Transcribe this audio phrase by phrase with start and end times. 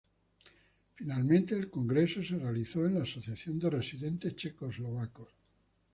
[0.95, 5.29] Finalmente el congreso se realizó en la Asociación de Residentes Checoslovacos.